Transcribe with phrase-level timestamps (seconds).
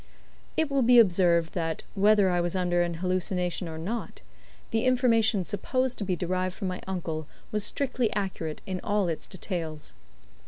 [0.57, 4.21] It will be observed that, whether I was under an hallucination or not,
[4.71, 9.27] the information supposed to be derived from my uncle was strictly accurate in all its
[9.27, 9.93] details.